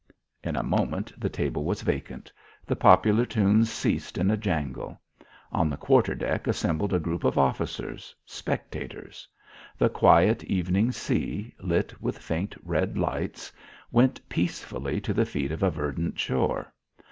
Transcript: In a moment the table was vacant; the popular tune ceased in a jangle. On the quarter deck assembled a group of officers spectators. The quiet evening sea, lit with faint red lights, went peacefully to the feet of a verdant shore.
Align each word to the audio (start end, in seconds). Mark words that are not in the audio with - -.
In 0.43 0.55
a 0.55 0.63
moment 0.63 1.13
the 1.15 1.29
table 1.29 1.63
was 1.63 1.83
vacant; 1.83 2.33
the 2.65 2.75
popular 2.75 3.23
tune 3.23 3.65
ceased 3.65 4.17
in 4.17 4.31
a 4.31 4.35
jangle. 4.35 4.99
On 5.51 5.69
the 5.69 5.77
quarter 5.77 6.15
deck 6.15 6.47
assembled 6.47 6.91
a 6.91 6.97
group 6.99 7.23
of 7.23 7.37
officers 7.37 8.15
spectators. 8.25 9.27
The 9.77 9.89
quiet 9.89 10.43
evening 10.45 10.91
sea, 10.91 11.53
lit 11.59 12.01
with 12.01 12.17
faint 12.17 12.55
red 12.63 12.97
lights, 12.97 13.53
went 13.91 14.27
peacefully 14.27 14.99
to 15.01 15.13
the 15.13 15.23
feet 15.23 15.51
of 15.51 15.61
a 15.61 15.69
verdant 15.69 16.17
shore. 16.17 16.73